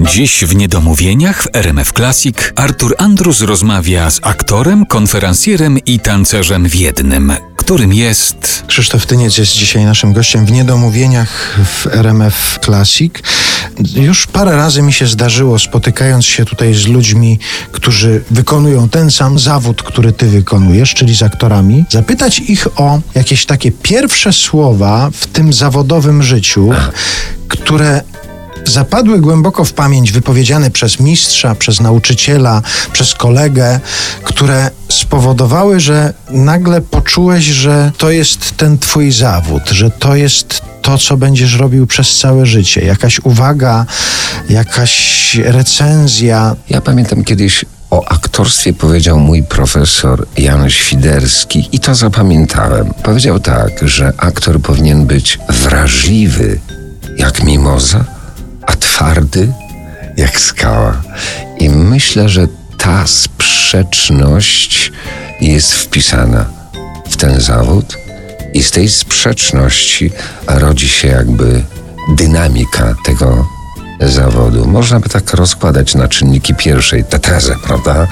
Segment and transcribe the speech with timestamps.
[0.00, 6.74] Dziś w Niedomówieniach w RMF Classic Artur Andrus rozmawia z aktorem, konferencjerem i tancerzem w
[6.74, 8.64] jednym, którym jest...
[8.66, 13.12] Krzysztof Tyniec jest dzisiaj naszym gościem w Niedomówieniach w RMF Classic.
[13.96, 17.38] Już parę razy mi się zdarzyło, spotykając się tutaj z ludźmi,
[17.72, 23.46] którzy wykonują ten sam zawód, który ty wykonujesz, czyli z aktorami, zapytać ich o jakieś
[23.46, 26.70] takie pierwsze słowa w tym zawodowym życiu,
[27.48, 28.02] które
[28.70, 33.80] zapadły głęboko w pamięć, wypowiedziane przez mistrza, przez nauczyciela, przez kolegę,
[34.24, 40.98] które spowodowały, że nagle poczułeś, że to jest ten twój zawód, że to jest to,
[40.98, 42.80] co będziesz robił przez całe życie.
[42.80, 43.86] Jakaś uwaga,
[44.48, 46.56] jakaś recenzja.
[46.70, 52.94] Ja pamiętam kiedyś o aktorstwie powiedział mój profesor Janusz Świderski i to zapamiętałem.
[53.02, 56.60] Powiedział tak, że aktor powinien być wrażliwy
[57.16, 58.04] jak mimoza,
[59.00, 59.52] twardy
[60.16, 61.02] jak skała.
[61.58, 62.46] I myślę, że
[62.78, 64.92] ta sprzeczność
[65.40, 66.44] jest wpisana
[67.10, 67.96] w ten zawód
[68.54, 70.10] i z tej sprzeczności
[70.46, 71.62] rodzi się jakby
[72.16, 73.48] dynamika tego
[74.00, 74.66] zawodu.
[74.66, 78.06] Można by tak rozkładać na czynniki pierwszej, tę tezę, prawda?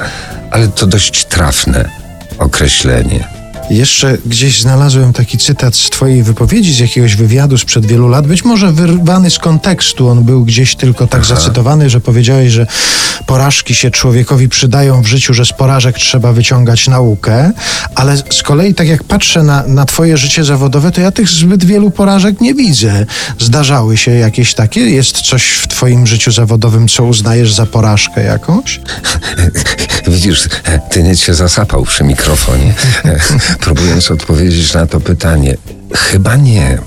[0.50, 1.90] Ale to dość trafne
[2.38, 3.37] określenie.
[3.70, 8.44] Jeszcze gdzieś znalazłem taki cytat z Twojej wypowiedzi, z jakiegoś wywiadu sprzed wielu lat, być
[8.44, 10.08] może wyrwany z kontekstu.
[10.08, 11.34] On był gdzieś tylko tak Aha.
[11.34, 12.66] zacytowany, że powiedziałeś, że
[13.26, 17.52] porażki się człowiekowi przydają w życiu, że z porażek trzeba wyciągać naukę,
[17.94, 21.64] ale z kolei, tak jak patrzę na, na Twoje życie zawodowe, to ja tych zbyt
[21.64, 23.06] wielu porażek nie widzę.
[23.38, 24.80] Zdarzały się jakieś takie?
[24.80, 28.80] Jest coś w Twoim życiu zawodowym, co uznajesz za porażkę jakąś?
[30.08, 30.48] Widzisz,
[30.90, 32.74] ty nie się zasapał przy mikrofonie,
[33.60, 35.56] próbując odpowiedzieć na to pytanie.
[35.94, 36.78] Chyba nie.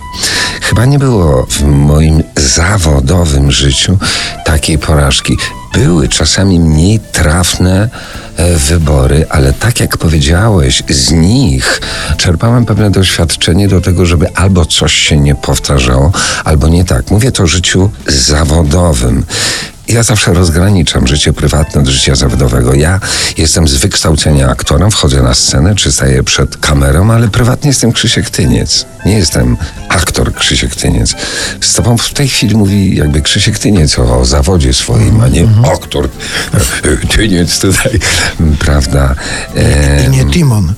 [0.62, 3.98] Chyba nie było w moim zawodowym życiu
[4.46, 5.38] takiej porażki.
[5.74, 7.90] Były czasami mniej trafne
[8.38, 11.82] e, wybory, ale tak jak powiedziałeś, z nich
[12.18, 16.12] czerpałem pewne doświadczenie do tego, żeby albo coś się nie powtarzało,
[16.44, 17.12] albo nie tak.
[17.12, 19.26] Mówię to o życiu zawodowym.
[19.92, 22.74] Ja zawsze rozgraniczam życie prywatne od życia zawodowego.
[22.74, 23.00] Ja
[23.38, 28.30] jestem z wykształcenia aktorem, wchodzę na scenę czy staję przed kamerą, ale prywatnie jestem Krzysiek
[28.30, 28.86] Tyniec.
[29.06, 29.58] Nie jestem
[29.90, 31.16] aktor Krzysiek Tyniec.
[31.62, 35.48] Z tobą w tej chwili mówi jakby Krzysiek Tyniec o, o zawodzie swoim, a nie
[35.74, 36.10] aktor
[37.16, 38.00] Tyniec tutaj,
[38.60, 39.16] prawda?
[39.56, 40.74] E, I nie Timon.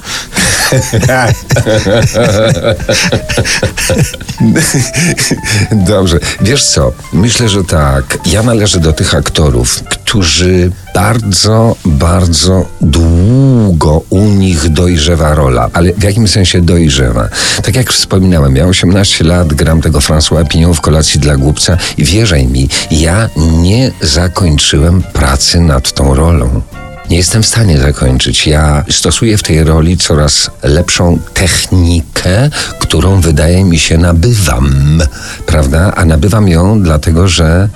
[5.87, 6.19] Dobrze.
[6.41, 6.91] Wiesz co?
[7.13, 8.17] Myślę, że tak.
[8.25, 15.69] Ja należę do tych aktorów, którzy bardzo, bardzo długo u nich dojrzewa rola.
[15.73, 17.29] Ale w jakim sensie dojrzewa?
[17.63, 22.03] Tak jak wspominałem, ja 18 lat gram tego François Pignon w kolacji dla głupca i
[22.03, 26.61] wierzaj mi, ja nie zakończyłem pracy nad tą rolą.
[27.09, 28.47] Nie jestem w stanie zakończyć.
[28.47, 32.49] Ja stosuję w tej roli coraz lepszą technikę,
[32.79, 35.01] którą wydaje mi się nabywam,
[35.45, 35.93] prawda?
[35.95, 37.69] A nabywam ją dlatego, że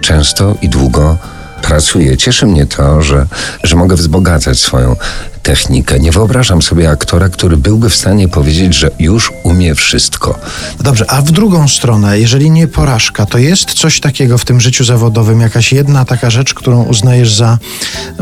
[0.00, 1.16] często i długo
[1.62, 2.16] pracuję.
[2.16, 3.26] Cieszy mnie to, że,
[3.62, 4.96] że mogę wzbogacać swoją
[5.46, 6.00] technikę.
[6.00, 10.38] Nie wyobrażam sobie aktora, który byłby w stanie powiedzieć, że już umie wszystko.
[10.80, 14.84] Dobrze, a w drugą stronę, jeżeli nie porażka, to jest coś takiego w tym życiu
[14.84, 17.58] zawodowym, jakaś jedna taka rzecz, którą uznajesz za,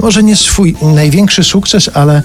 [0.03, 2.23] może nie swój największy sukces, ale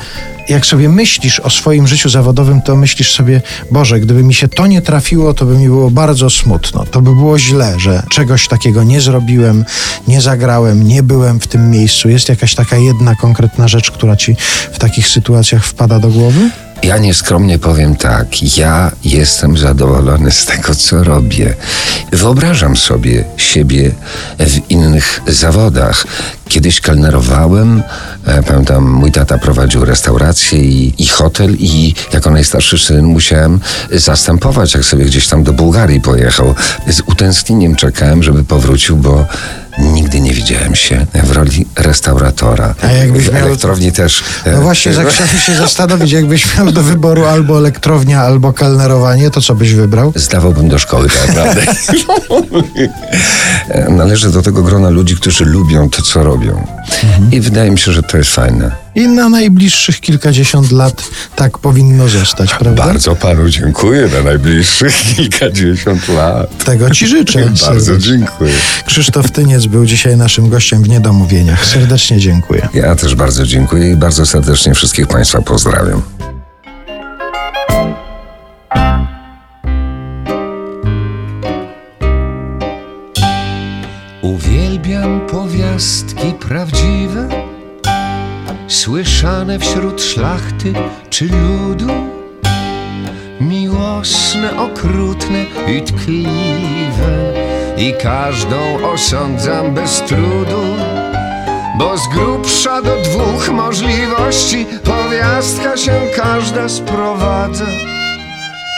[0.49, 4.67] jak sobie myślisz o swoim życiu zawodowym, to myślisz sobie, Boże, gdyby mi się to
[4.67, 6.85] nie trafiło, to by mi było bardzo smutno.
[6.85, 9.65] To by było źle, że czegoś takiego nie zrobiłem,
[10.07, 12.09] nie zagrałem, nie byłem w tym miejscu.
[12.09, 14.35] Jest jakaś taka jedna konkretna rzecz, która ci
[14.71, 16.49] w takich sytuacjach wpada do głowy?
[16.83, 21.55] Ja nieskromnie powiem tak, ja jestem zadowolony z tego, co robię.
[22.11, 23.91] Wyobrażam sobie siebie
[24.39, 26.05] w innych zawodach.
[26.47, 27.83] Kiedyś kelnerowałem,
[28.25, 33.59] e, pamiętam, mój tata prowadził restaurację i, i hotel i jako najstarszy syn musiałem
[33.91, 36.55] zastępować, jak sobie gdzieś tam do Bułgarii pojechał.
[36.87, 39.25] Z utęsknieniem czekałem, żeby powrócił, bo
[40.09, 42.75] nigdy nie widziałem się w roli restauratora.
[42.83, 44.23] A jakbyś w miał- elektrowni też.
[44.45, 49.41] e, No właśnie, zachciałem się zastanowić, jakbyś miał do wyboru albo elektrownia, albo kelnerowanie, to
[49.41, 50.11] co byś wybrał?
[50.15, 51.61] Zdawałbym do szkoły, tak naprawdę.
[53.89, 56.67] Należę do tego grona ludzi, którzy lubią to, co robią.
[57.31, 58.71] I wydaje mi się, że to jest fajne.
[58.99, 61.03] I na najbliższych kilkadziesiąt lat
[61.35, 62.85] tak powinno zostać, prawda?
[62.85, 66.63] Bardzo panu dziękuję na najbliższych kilkadziesiąt lat.
[66.63, 67.51] Tego ci życzę.
[67.67, 68.53] Bardzo dziękuję.
[68.85, 71.65] Krzysztof Tyniec był dzisiaj naszym gościem w Niedomówieniach.
[71.65, 72.69] Serdecznie dziękuję.
[72.73, 76.01] Ja też bardzo dziękuję i bardzo serdecznie wszystkich Państwa pozdrawiam.
[84.21, 87.28] Uwielbiam Uwielbiam powiastki prawdziwe,
[88.79, 90.73] słyszane wśród szlachty
[91.09, 91.93] czy ludu,
[93.41, 97.33] miłosne, okrutne i tkliwe,
[97.77, 98.57] i każdą
[98.93, 100.61] osądzam bez trudu.
[101.79, 107.65] Bo z grubsza do dwóch możliwości powiastka się każda sprowadza.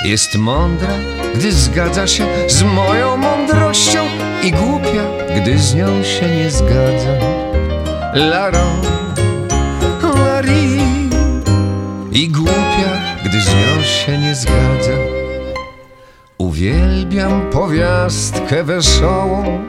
[0.06, 0.94] Jest mądra,
[1.36, 4.00] gdy zgadza się z moją mądrością
[4.44, 5.04] i głupia,
[5.36, 7.12] gdy z nią się nie zgadza.
[8.14, 8.91] Laro, Lari
[12.12, 12.92] i głupia,
[13.26, 14.98] gdy z nią się nie zgadza.
[16.38, 19.60] Uwielbiam powiastkę wesołą,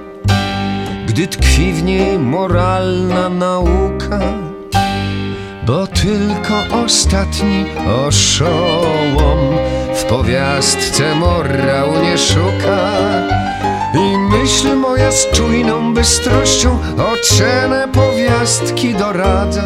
[1.06, 4.21] gdy tkwi w niej moralna nauka.
[5.67, 7.65] Bo tylko ostatni
[8.06, 9.39] oszołom
[9.94, 12.91] w powiastce morał nie szuka.
[13.94, 19.62] I myśl moja z czujną bystrością ocenę powiastki doradza.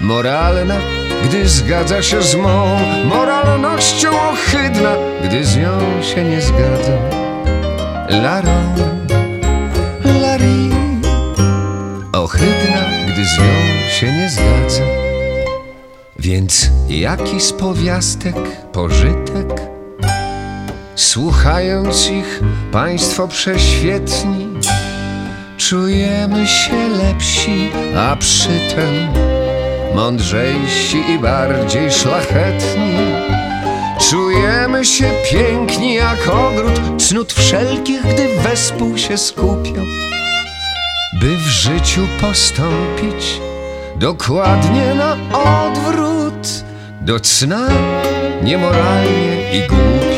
[0.00, 0.76] Moralna,
[1.24, 4.94] gdy zgadza się z mą moralnością ohydna,
[5.24, 6.98] gdy z nią się nie zgadza.
[8.08, 8.74] Larą,
[10.22, 10.70] Lari,
[12.12, 14.82] ohydna, gdy z nią się nie zgadza.
[16.18, 18.36] Więc jaki z powiastek
[18.72, 19.60] pożytek?
[20.94, 22.40] Słuchając ich,
[22.72, 24.48] państwo prześwietni,
[25.56, 29.29] czujemy się lepsi, a przytem
[29.94, 32.96] mądrzejsi i bardziej szlachetni.
[34.10, 39.84] Czujemy się piękni jak ogród cnót wszelkich, gdy wespół się skupią,
[41.20, 43.40] by w życiu postąpić
[43.96, 46.64] dokładnie na odwrót
[47.00, 47.68] do cna
[48.42, 50.09] niemoralnie i głupio.